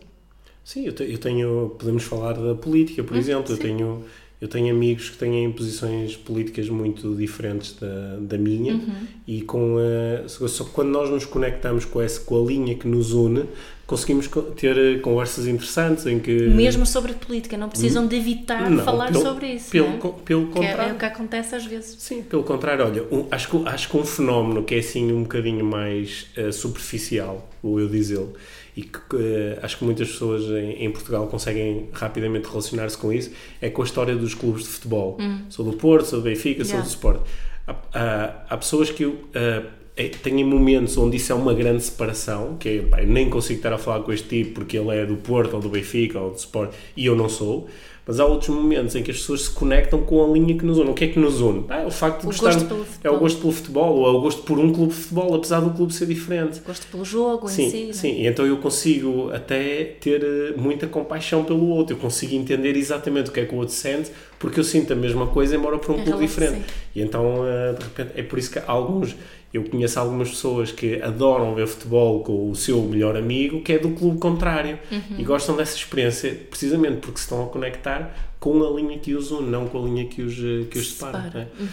[0.63, 1.75] Sim, eu, te- eu tenho.
[1.79, 3.51] Podemos falar da política, por exemplo.
[3.51, 3.61] Eu sim.
[3.61, 4.05] tenho,
[4.39, 8.79] eu tenho amigos que têm posições políticas muito diferentes da, da minha
[9.27, 13.13] e com a, só quando nós nos conectamos com, essa, com a linha que nos
[13.13, 13.45] une,
[13.87, 16.31] conseguimos co- ter eh, conversas interessantes em que.
[16.49, 19.71] Mesmo sobre política, não precisam de evitar Não, falar pelo- sobre isso.
[19.71, 19.99] Pelo, é?
[20.23, 20.91] pelo Que é, contrário.
[20.91, 21.95] é o que acontece às vezes.
[21.99, 25.23] Sim, pelo contrário, olha, um- acho, que, acho que um fenómeno que é assim um
[25.23, 28.33] bocadinho mais eh, superficial, ou eu dizê-lo,
[28.77, 33.31] e que eh, acho que muitas pessoas em, em Portugal conseguem rapidamente relacionar-se com isso,
[33.59, 35.17] é com a história dos clubes de futebol.
[35.49, 36.87] Sou do Porto, sou do Benfica, sou Yeah.
[36.87, 37.21] do Sport.
[37.65, 39.63] Há, há- há pessoas que eu, eh,
[39.97, 43.73] eh, têm momentos onde isso é uma grande separação, que é, pá, nem consigo estar
[43.73, 46.37] a falar com este tipo porque ele é do Porto, ou do Benfica, ou do
[46.37, 47.67] Sport, e eu não sou.
[48.07, 50.77] Mas há outros momentos em que as pessoas se conectam com a linha que nos
[50.77, 50.89] une.
[50.91, 51.65] O que é que nos une?
[51.67, 52.53] Ah, é o facto de O gostar.
[52.53, 54.99] gosto pelo é o gosto pelo futebol, ou é o gosto por um clube de
[54.99, 56.61] futebol, apesar do clube ser diferente.
[56.65, 57.89] Gosto pelo jogo Sim, em si.
[57.89, 57.93] é?
[57.93, 58.21] sim.
[58.21, 61.95] E então eu consigo até ter eh, muita compaixão pelo outro.
[61.95, 64.95] Eu consigo entender exatamente o que é que o outro sente, porque eu sinto a
[64.95, 66.61] mesma coisa, embora por um Em clube diferente.
[66.95, 69.15] E então, eh, de repente, é por isso que alguns.
[69.57, 73.79] Eu conheço algumas pessoas que adoram ver futebol com o seu melhor amigo, que é
[73.79, 74.77] do clube contrário.
[74.91, 75.19] Uhum.
[75.19, 79.31] E gostam dessa experiência precisamente porque se estão a conectar com a linha que os
[79.31, 81.23] une, não com a linha que os, eh, que os separa.
[81.23, 81.51] Separa.
[81.59, 81.65] é?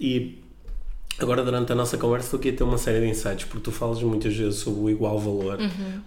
[0.00, 0.41] E
[1.18, 3.70] Agora, durante a nossa conversa, estou aqui a ter uma série de insights, porque tu
[3.70, 5.58] falas muitas vezes sobre o igual valor.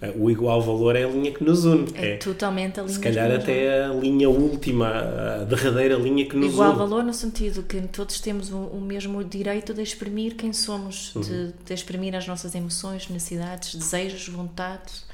[0.01, 1.83] Eh, O igual valor é a linha que nos une.
[1.83, 1.87] Uhum.
[1.95, 3.53] É, É, totalmente a linha se calhar que nos une.
[3.53, 6.77] até a linha última, a derradeira linha que nos Igual une.
[6.79, 11.21] valor no sentido que todos temos o, o mesmo direito de exprimir quem somos, Uhum.
[11.21, 15.05] de, de exprimir as nossas emoções, necessidades, desejos, vontades,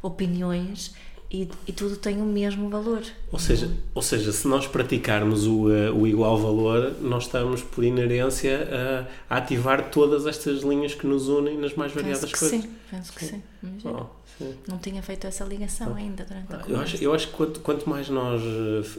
[0.00, 0.94] opiniões
[1.30, 3.02] e, e tudo tem o mesmo valor.
[3.30, 7.84] Ou seja, ou seja se nós praticarmos o, eh, o igual valor, nós estamos, por
[7.84, 12.38] inerência, a, a ativar todas estas linhas que nos unem nas mais variadas penso que
[12.40, 12.60] coisas.
[12.62, 13.42] Sim, penso que sim.
[13.84, 14.06] Oh,
[14.38, 14.54] sim.
[14.66, 16.82] Não tinha feito essa ligação ainda durante a Eu conversa.
[16.82, 18.42] acho, eu acho que quanto, quanto mais nós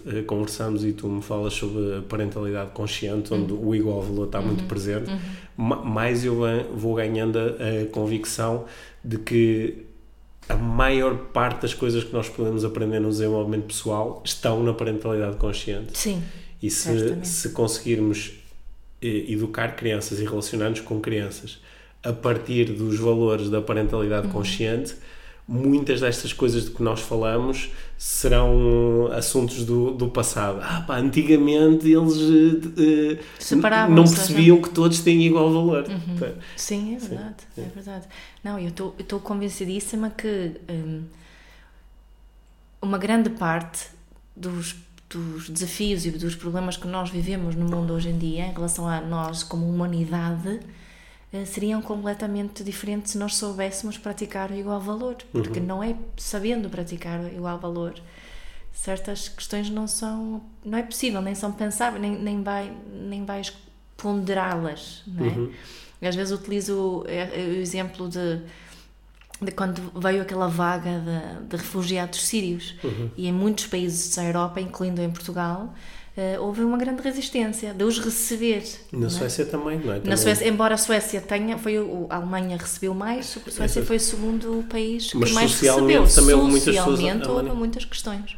[0.07, 4.39] eh, conversamos e tu me falas sobre a parentalidade consciente, onde o igual valor está
[4.39, 5.11] muito presente,
[5.57, 6.37] ma- mais eu
[6.73, 7.41] vou ganhando a,
[7.81, 8.63] a convicção
[9.03, 9.85] de que
[10.49, 15.37] a maior parte das coisas que nós podemos aprender no desenvolvimento pessoal estão na parentalidade
[15.37, 15.97] consciente.
[15.97, 16.21] Sim,
[16.61, 17.27] E se, Certamente.
[17.27, 18.33] se conseguirmos
[19.01, 21.59] eh, educar crianças e relacionar-nos com crianças
[22.03, 24.33] a partir dos valores da parentalidade Uhum.
[24.33, 24.95] consciente,
[25.47, 30.59] muitas destas coisas de que nós falamos serão assuntos do, do passado.
[30.61, 35.87] Ah, pá, antigamente eles Separavam-se, não percebiam que todos têm igual valor.
[35.87, 36.17] Uhum.
[36.17, 36.31] Tá.
[36.55, 38.07] sim, é verdade, é verdade.
[38.43, 41.03] Não, eu estou convencidíssima que hum,
[42.81, 43.87] uma grande parte
[44.35, 44.75] dos,
[45.09, 48.87] dos desafios e dos problemas que nós vivemos no mundo hoje em dia, em relação
[48.87, 50.59] a nós como humanidade,
[51.45, 55.15] seriam completamente diferentes se nós soubéssemos praticar o igual valor.
[55.31, 57.93] Porque não é sabendo praticar o igual valor.
[58.73, 60.41] Certas questões não são.
[60.63, 63.53] não é possível, nem são pensáveis, nem, nem, vai, nem vais
[63.95, 65.03] ponderá-las.
[65.07, 65.51] Não
[66.01, 66.07] é?
[66.07, 68.41] Às vezes utilizo eh, o exemplo de,
[69.39, 72.75] de quando veio aquela vaga de, de refugiados sírios
[73.15, 75.73] e em muitos países da Europa, incluindo em Portugal,
[76.17, 78.63] eh, houve uma grande resistência de os receber.
[78.91, 79.09] Na é?
[79.09, 79.95] Suécia também, não é?
[79.95, 83.83] Na Também- Suécia, embora a Suécia tenha, foi o, a Alemanha recebeu mais, a Suécia
[83.85, 86.15] foi o segundo país que Mas mais socialmente recebeu.
[86.23, 88.35] também houve muitas Socialmente houve muitas questões.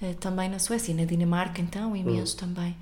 [0.00, 2.38] Eh, também na Suécia e na Dinamarca, então, imenso Hum.
[2.54, 2.76] também.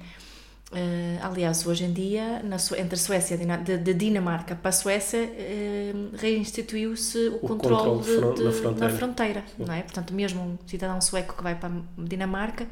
[0.72, 5.18] Eh, aliás, hoje em dia, na entre a Suécia de, de Dinamarca para a Suécia,
[5.18, 8.92] eh, reinstituiu-se o, controle, controle de de- na fronteira.
[8.92, 9.44] na fronteira.
[9.59, 9.83] Não é?
[9.83, 12.66] Portanto, mesmo um cidadão sueco que vai para a Dinamarca,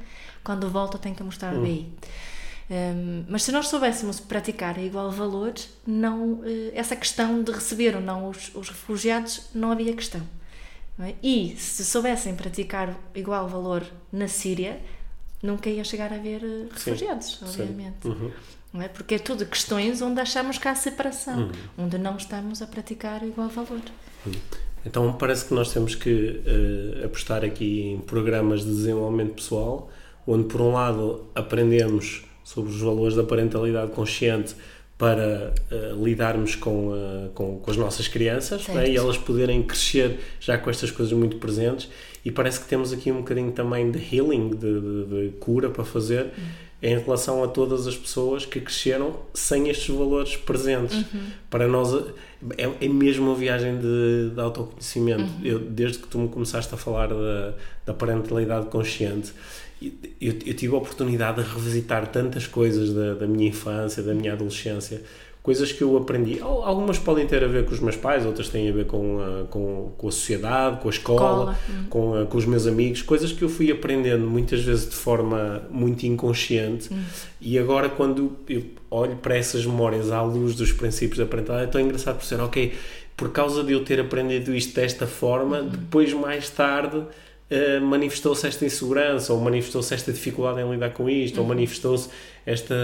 [0.44, 1.88] quando volta tem que mostrar o BI.
[2.70, 5.52] Um, mas se nós soubéssemos praticar a igual valor,
[5.86, 10.22] não, eh, essa questão de receber ou não os, os refugiados, não havia questão.
[10.96, 11.14] não é?
[11.22, 14.80] E se soubessem praticar igual valor na Síria,
[15.42, 18.06] nunca ia chegar a haver eh, refugiados, obviamente.
[18.08, 18.30] Uhum.
[18.72, 18.88] Não é?
[18.88, 21.52] Porque é tudo questões onde achamos que há separação, Uhum.
[21.84, 23.82] onde não estamos a praticar igual valor.
[24.86, 29.90] Então parece que nós temos que eh, apostar aqui em programas de desenvolvimento pessoal,
[30.26, 34.54] onde por um lado aprendemos sobre os valores da parentalidade consciente
[34.96, 40.18] para eh, lidarmos com, eh, com, com as nossas crianças né, e elas poderem crescer
[40.40, 41.88] já com estas coisas muito presentes.
[42.24, 45.84] E parece que temos aqui um bocadinho também de healing, de, de- de cura para
[45.84, 46.28] fazer
[46.82, 51.04] em relação a todas as pessoas que cresceram sem estes valores presentes.
[51.50, 51.92] Para nós
[52.56, 55.24] é, é mesmo uma viagem de, de autoconhecimento.
[55.42, 57.54] Eu, desde que tu me começaste a falar da,
[57.86, 59.32] da parentalidade consciente,
[59.82, 64.32] eu, eu tive a oportunidade de revisitar tantas coisas da, da minha infância, da minha
[64.32, 65.02] adolescência,
[65.42, 66.40] coisas que eu aprendi.
[66.40, 69.20] Al- Algumas podem ter a ver com os meus pais, outras têm a ver com
[69.20, 71.58] a, com, com a sociedade, com a escola, Escola,
[71.90, 75.62] com, a- com os meus amigos, coisas que eu fui aprendendo muitas vezes de forma
[75.70, 76.88] muito inconsciente.
[77.40, 81.72] E agora, quando eu olho para essas memórias à luz dos princípios da parentalidade, é
[81.72, 82.72] tão engraçado por ser, ok,
[83.16, 87.02] por causa de eu ter aprendido isto desta forma, depois mais tarde
[87.50, 92.08] eh, manifestou-se esta insegurança, ou manifestou-se esta dificuldade em lidar com isto, ou manifestou-se
[92.46, 92.74] esta,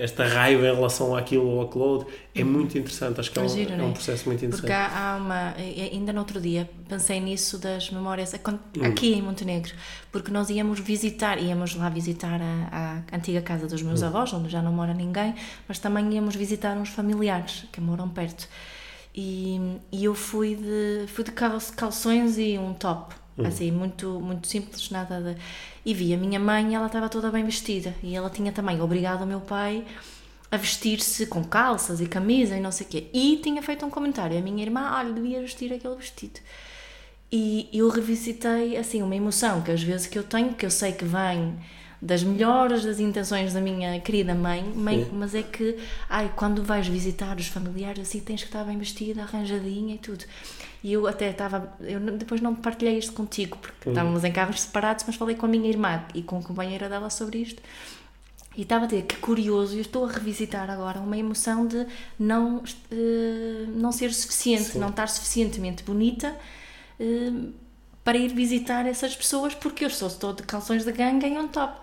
[0.00, 2.08] esta raiva em relação àquilo ou àquilo outro.
[2.34, 3.92] É muito interessante, acho que é um, Giro, é não um é?
[3.92, 4.60] processo muito interessante.
[4.62, 5.54] Porque há, há uma.
[5.92, 8.84] Ainda no outro dia pensei nisso das memórias quando- Hum.
[8.84, 9.72] aqui em Montenegro,
[10.12, 14.48] porque nós íamos visitar, íamos lá visitar a, a antiga casa dos meus avós, onde
[14.48, 15.34] já não mora ninguém,
[15.68, 18.48] mas também íamos visitar uns familiares que moram perto.
[19.14, 23.12] E, e eu fui de, fui de cal- calções e um top,
[23.46, 25.40] assim, muito, muito simples, nada de.
[25.84, 29.22] E vi a minha mãe, ela estava toda bem vestida, e ela tinha também obrigado
[29.22, 29.84] o meu pai
[30.50, 33.06] a vestir-se com calças e camisa e não sei o quê.
[33.12, 36.40] E tinha feito um comentário a minha irmã, olha, devia vestir aquele vestido.
[37.32, 40.92] E eu revisitei, assim, uma emoção que às vezes que eu tenho, que eu sei
[40.92, 41.56] que vem
[42.02, 45.76] das melhores das intenções da minha querida mãe, mãe mas é que,
[46.08, 50.24] ai, quando vais visitar os familiares assim, tens que estar bem vestida, arranjadinha e tudo.
[50.82, 55.04] E eu até estava, eu depois não partilhei isto contigo, porque estávamos em carros separados,
[55.06, 57.62] mas falei com a minha irmã e com a companheira dela sobre isto.
[58.56, 61.86] E estava a dizer que curioso, eu estou a revisitar agora uma emoção de
[62.18, 64.78] não, eh, não ser suficiente, Sim.
[64.78, 66.34] não estar suficientemente bonita
[66.98, 67.30] eh,
[68.02, 71.46] para ir visitar essas pessoas, porque eu sou estou de calções de ganga e um
[71.46, 71.78] top.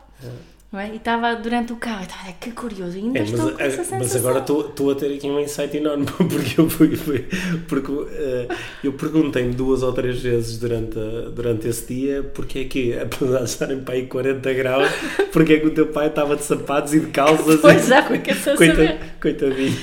[0.71, 0.89] Não é?
[0.91, 3.99] E estava durante o carro, estava, que curioso, ainda É, estou mas, com essa sensação.
[3.99, 7.25] mas agora estou estou a ter aqui um insight enorme porque eu fui, fui-
[7.69, 8.47] porque eh,
[8.84, 13.39] eu perguntei-me duas ou três vezes durante, a- durante esse dia porque é que, apesar
[13.39, 14.89] de estarem para aí 40 graus,
[15.32, 18.19] porque é que o teu pai estava de sapatos e de calças Pois já, sem
[18.21, 18.97] coita- saber.
[19.21, 19.77] coitadinho.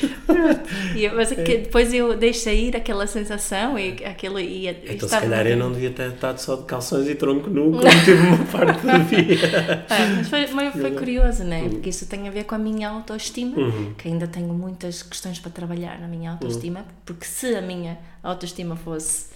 [0.96, 5.18] Eu- mas é que depois eu deixei ir aquela sensação e aquilo e, Então se
[5.18, 8.44] calhar eu não devia ter estado só de calções e tronco nu como tive uma
[8.52, 9.84] parte do dia.
[9.88, 11.68] Ah, mas foi, foi, foi curioso, não é?
[11.68, 13.94] Porque isso tem a ver com a minha autoestima, Uhum.
[13.94, 18.76] que ainda tenho muitas questões para trabalhar na minha autoestima, porque se a minha autoestima
[18.76, 19.26] fosse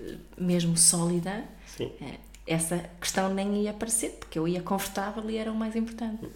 [0.00, 1.90] eh, mesmo sólida, Sim.
[2.00, 2.14] eh,
[2.46, 6.26] essa questão nem ia aparecer, porque eu ia confortável e era o mais importante.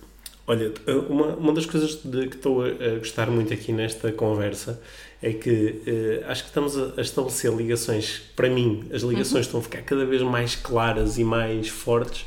[0.49, 0.73] Olha,
[1.11, 4.81] uma, uma das coisas de que estou a, a gostar muito aqui nesta conversa
[5.21, 9.59] é que eh, acho que estamos a, a estabelecer ligações, para mim, as ligações estão
[9.59, 12.25] a ficar cada vez mais claras e mais fortes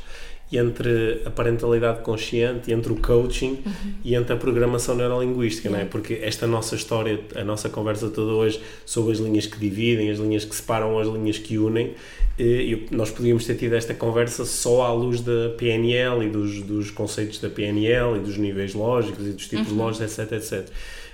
[0.52, 3.58] entre a parentalidade consciente, entre o coaching
[4.04, 5.84] e entre a programação neurolinguística, não é?
[5.84, 10.18] Porque esta nossa história, a nossa conversa toda hoje sobre as linhas que dividem, as
[10.18, 11.92] linhas que separam, as linhas que unem,
[12.38, 16.62] eh, eu- nós podíamos ter tido esta conversa só à luz da PNL e dos,
[16.62, 20.66] dos conceitos da PNL e dos níveis lógicos e dos tipos lógicos, etc, etc.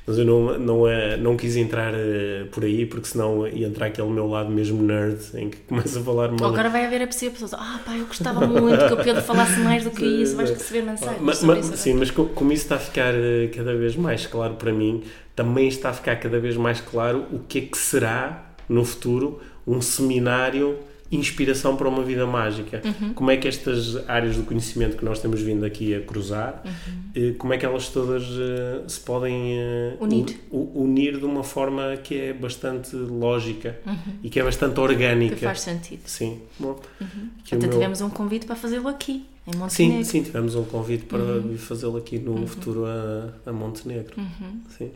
[0.07, 3.87] Mas eu não, não, eh, não quis entrar eh, por aí porque senão ia entrar
[3.87, 6.49] aquele meu lado mesmo nerd em que começa a falar mal.
[6.51, 9.59] Agora vai haver a pessoa pessoas, ah pá, eu gostava muito que o Pedro falasse
[9.61, 11.77] mais do que isso, vais receber mensagens mas- isso.
[11.77, 15.03] sim, mas co- como isso está a ficar eh, cada vez mais claro para mim,
[15.35, 19.40] também está a ficar cada vez mais claro o que é que será no futuro
[19.66, 20.77] um seminário
[21.11, 22.83] inspiração para uma vida mágica.
[22.85, 23.14] Uhum.
[23.14, 26.62] Como é que estas áreas do conhecimento que nós temos vindo aqui a cruzar,
[27.14, 30.07] eh, como é que elas todas eh, se podem eh, Uhum.
[30.07, 30.37] Unir.
[30.51, 33.79] u- unir de uma forma que é bastante lógica
[34.23, 35.35] e que é bastante orgânica.
[35.35, 35.38] Uhum.
[35.38, 36.01] Que faz sentido.
[36.07, 36.40] Sim.
[36.59, 37.05] Bom, o
[37.47, 40.05] Até meu- tivemos um convite para fazê-lo aqui, em Sim, Montenegro.
[40.05, 41.57] sim, tivemos um convite para Uhum.
[41.57, 44.14] fazê-lo aqui no futuro a, a Montenegro.
[44.19, 44.61] Uhum.
[44.77, 44.90] Sim.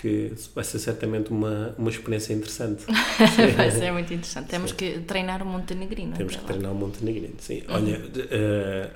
[0.00, 2.84] Que vai ser certamente uma, uma experiência interessante.
[3.56, 4.48] Vai ser muito interessante.
[4.48, 6.16] Temos que treinar o montenegrino.
[6.16, 6.48] Temos que lá.
[6.48, 7.34] treinar o Montenegrino.
[7.38, 7.62] Sim.
[7.68, 8.88] Olha, de- eh,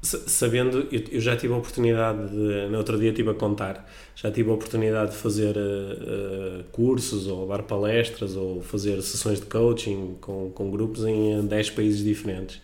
[0.00, 3.86] sa- sabendo, eu, eu já tive a oportunidade de, no outro dia estive a contar,
[4.16, 9.46] já tive a oportunidade de fazer eh, cursos ou dar palestras ou fazer sessões de
[9.46, 12.62] coaching com, com grupos em eh, 10 países diferentes.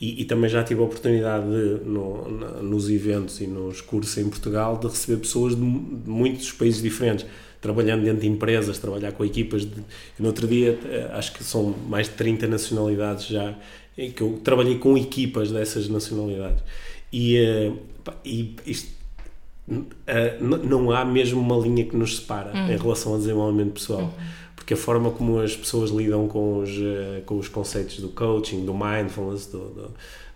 [0.00, 2.28] E, e também já tive a oportunidade de, no-
[2.62, 7.24] nos eventos e nos cursos em Portugal de receber pessoas de, de muitos países diferentes,
[7.62, 9.62] trabalhando dentro de empresas, trabalhar com equipas.
[9.64, 9.80] De,
[10.18, 13.54] e no outro dia, eh, acho que são mais de 30 nacionalidades já,
[13.96, 16.62] em que eu trabalhei com equipas dessas nacionalidades.
[17.10, 17.72] E, eh,
[18.24, 18.90] e isto,
[20.06, 24.12] eh, não há mesmo uma linha que nos separa em relação ao desenvolvimento pessoal.
[24.66, 28.64] Porque a forma como as pessoas lidam com os, eh, com os conceitos do coaching,
[28.64, 29.90] do mindfulness, do, do-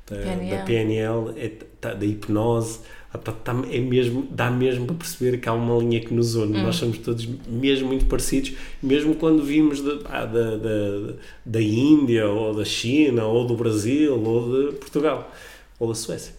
[0.09, 0.51] da, PNL.
[0.51, 1.49] da PNL, é,
[1.81, 2.79] tá- da hipnose,
[3.13, 6.37] ah, tá- tá- é mesmo, dá mesmo para perceber que há uma linha que nos
[6.37, 6.59] une.
[6.63, 11.15] Nós somos todos mesmo muito parecidos, mesmo quando vimos de- pá, da, da,
[11.45, 15.29] da Índia, ou da China, ou do Brasil, ou de Portugal,
[15.77, 16.33] ou da Suécia,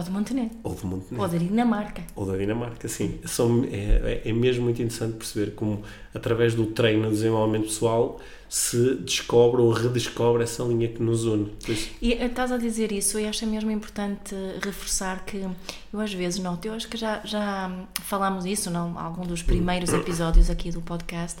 [0.00, 0.56] Ou de Montenegro.
[0.62, 2.02] ou de Montenegro Ou da Dinamarca.
[2.16, 3.18] ou da Dinamarca, sim.
[3.24, 5.82] São, é, é mesmo muito interessante perceber como,
[6.14, 11.52] através do treino e desenvolvimento pessoal, se descobre ou redescobre essa linha que nos une.
[11.68, 15.46] Isso, E eh, estás a dizer isso e acho mesmo importante reforçar que
[15.92, 17.70] eu às vezes noto, eu acho que já, já
[18.02, 21.38] falámos isso em algum dos primeiros episódios aqui do podcast,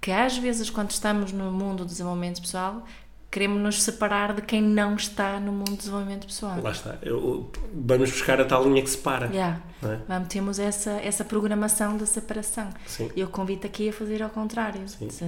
[0.00, 2.86] que às vezes quando estamos no mundo do desenvolvimento pessoal
[3.30, 6.60] queremos nos separar de quem não está no mundo do desenvolvimento pessoal.
[6.60, 6.98] lá está.
[7.02, 9.26] Eu- vamos buscar a tal linha que separa.
[9.26, 9.60] Yeah.
[9.84, 9.98] é?
[10.08, 12.68] Vamos, temos essa, essa programação da separação.
[12.86, 13.10] Sim.
[13.14, 14.82] E eu convido aqui a fazer ao contrário.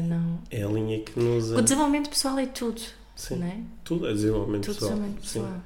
[0.09, 0.39] Não.
[0.51, 1.51] É a linha que nos.
[1.53, 2.81] O desenvolvimento pessoal é tudo.
[3.15, 3.43] Sim.
[3.45, 3.59] É?
[3.85, 4.91] Tudo é desenvolvimento Tudo pessoal.
[4.93, 5.41] desenvolvimento Sim.
[5.41, 5.61] pessoal.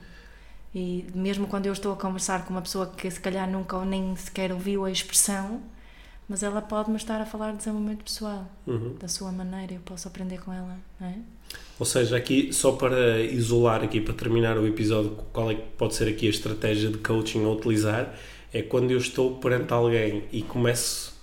[0.75, 3.85] E mesmo quando eu estou a conversar com uma pessoa que se calhar nunca ou
[3.87, 5.63] nem sequer ouviu a expressão,
[6.29, 8.95] mas ela pode-me estar a falar de desenvolvimento pessoal, Uhum.
[9.01, 11.15] da sua maneira, eu posso aprender com ela, não é?
[11.79, 15.95] Ou seja, aqui, só para isolar aqui, para terminar o episódio, qual é que pode
[15.95, 18.15] ser aqui a estratégia de coaching a utilizar,
[18.53, 21.15] é quando eu estou perante alguém e começo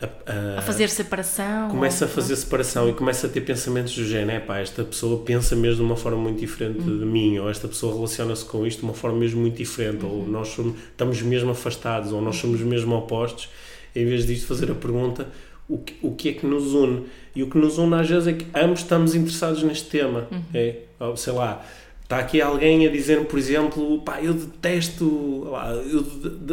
[0.00, 1.68] a, A fazer separação.
[1.68, 4.82] começa a ou- fazer separação e começa a ter pensamentos do género, é pá, esta
[4.82, 6.98] pessoa pensa mesmo de uma forma muito diferente Uhum.
[6.98, 10.10] de mim, ou esta pessoa relaciona-se com isto de uma forma mesmo muito diferente, ou
[10.10, 10.26] Uhum.
[10.28, 13.48] nós somos, estamos mesmo afastados, ou nós somos mesmo opostos,
[13.94, 15.28] em vez disto fazer a pergunta,
[15.74, 17.06] o que, o que é que nos une?
[17.34, 20.42] E o que nos une às vezes é que ambos estamos interessados neste tema, Uhum.
[20.54, 21.64] é, ou, sei lá,
[22.02, 25.48] Está aqui alguém a dizer, por exemplo, pá, eu detesto,
[25.90, 26.06] eu,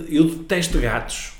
[0.07, 1.34] eu detesto gatos.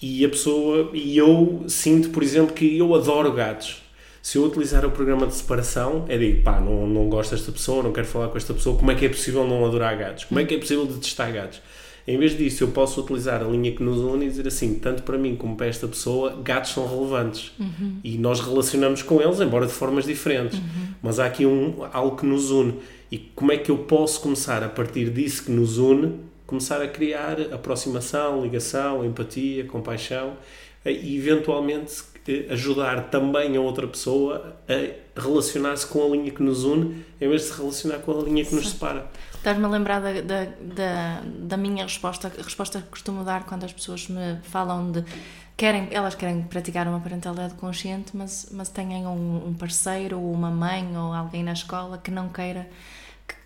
[0.00, 3.82] E a pessoa, e eu sinto, por exemplo, que eu adoro gatos.
[4.22, 7.82] Se eu utilizar o programa de separação, é digo, pá, não, não gosto desta pessoa,
[7.82, 10.24] não quero falar com esta pessoa, como é que é possível não adorar gatos?
[10.24, 11.60] Como é que é possível detestar gatos?
[12.08, 15.02] Em vez disso, eu posso utilizar a linha que nos une e dizer assim, tanto
[15.02, 17.52] para mim como para esta pessoa, gatos são relevantes.
[17.60, 17.98] Uhum.
[18.02, 20.58] E nós relacionamos com eles, embora de formas diferentes.
[20.58, 20.94] Uhum.
[21.02, 22.76] Mas há aqui um, algo que nos une.
[23.12, 26.14] E como é que eu posso começar, a partir disso que nos une,
[26.46, 30.32] começar a criar aproximação, ligação, empatia, compaixão
[30.86, 32.04] e eventualmente
[32.48, 37.42] ajudar também a outra pessoa a relacionar-se com a linha que nos une em vez
[37.42, 39.10] de se relacionar com a linha que nos separa.
[39.38, 43.72] Estás-me a lembrar da, da, da, minha resposta, a resposta que costumo dar quando as
[43.72, 45.04] pessoas me falam de
[45.56, 50.50] querem, elas querem praticar uma parentalidade consciente, mas, mas têm um, um parceiro ou uma
[50.50, 52.68] mãe ou alguém na escola que não queira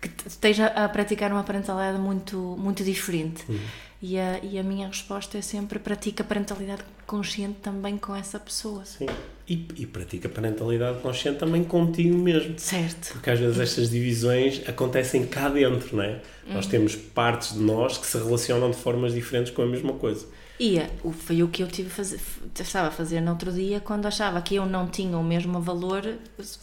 [0.01, 3.43] que, que esteja a praticar uma parentalidade muito, muito diferente.
[3.49, 3.59] Uhum.
[4.01, 8.83] E a, e a minha resposta é sempre pratica parentalidade consciente também com essa pessoa.
[8.83, 9.07] Sim.
[9.47, 12.57] E, e pratica parentalidade consciente também contigo mesmo.
[12.57, 13.11] Certo.
[13.13, 16.21] Porque às vezes estas divisões acontecem cá dentro, não é?
[16.47, 16.53] Uhum.
[16.53, 20.25] Nós temos partes de nós que se relacionam de formas diferentes com a mesma coisa.
[20.59, 22.19] E é, foi o que eu tive a fazer,
[22.57, 26.03] estava a fazer no outro dia quando achava que eu não tinha o mesmo valor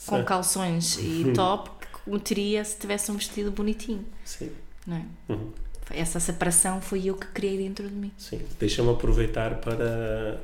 [0.06, 1.70] com calções e top
[2.04, 4.06] que teria se tivesse um vestido bonitinho.
[4.24, 4.50] Sim.
[4.86, 5.04] Não é?
[5.28, 5.50] Uhum
[5.92, 8.12] essa separação foi eu que criei dentro de mim.
[8.16, 9.74] Sim, deixa-me aproveitar para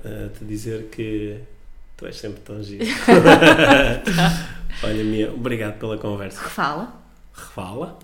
[0.05, 1.39] uh, te dizer que
[1.97, 2.85] tu és sempre tão giro.
[4.83, 6.43] Olha, Mia, obrigado pela conversa.
[6.43, 6.95] Refala.
[7.35, 7.99] Refala.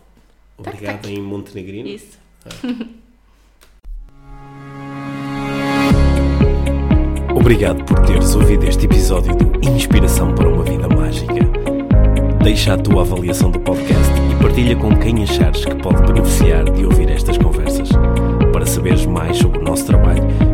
[0.57, 1.89] Obrigado em Montenegrino.
[1.89, 2.19] Isso.
[2.47, 2.51] Ah.
[7.35, 11.35] Obrigado por teres ouvido este episódio de Inspiração para uma Vida Mágica.
[12.43, 16.85] Deixa a tua avaliação do podcast e partilha com quem achares que pode beneficiar de
[16.85, 17.89] ouvir estas conversas.
[18.53, 20.23] Para saberes mais sobre o nosso trabalho,